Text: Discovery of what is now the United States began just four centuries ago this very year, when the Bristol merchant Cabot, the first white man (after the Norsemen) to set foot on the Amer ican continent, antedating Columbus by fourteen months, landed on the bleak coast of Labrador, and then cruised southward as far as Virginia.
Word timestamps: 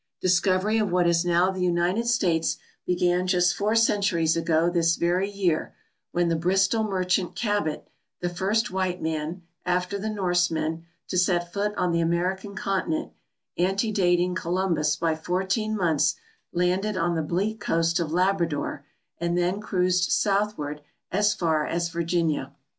Discovery 0.19 0.79
of 0.79 0.91
what 0.91 1.05
is 1.05 1.23
now 1.25 1.51
the 1.51 1.61
United 1.61 2.07
States 2.07 2.57
began 2.87 3.27
just 3.27 3.53
four 3.55 3.75
centuries 3.75 4.35
ago 4.35 4.67
this 4.67 4.95
very 4.95 5.29
year, 5.29 5.75
when 6.11 6.27
the 6.27 6.35
Bristol 6.35 6.83
merchant 6.83 7.35
Cabot, 7.35 7.87
the 8.19 8.27
first 8.27 8.71
white 8.71 8.99
man 8.99 9.43
(after 9.63 9.99
the 9.99 10.09
Norsemen) 10.09 10.85
to 11.07 11.19
set 11.19 11.53
foot 11.53 11.75
on 11.77 11.91
the 11.91 12.01
Amer 12.01 12.35
ican 12.35 12.57
continent, 12.57 13.11
antedating 13.59 14.33
Columbus 14.33 14.95
by 14.95 15.13
fourteen 15.15 15.77
months, 15.77 16.15
landed 16.51 16.97
on 16.97 17.13
the 17.13 17.21
bleak 17.21 17.59
coast 17.59 17.99
of 17.99 18.11
Labrador, 18.11 18.83
and 19.19 19.37
then 19.37 19.59
cruised 19.61 20.09
southward 20.11 20.81
as 21.11 21.35
far 21.35 21.67
as 21.67 21.89
Virginia. 21.89 22.55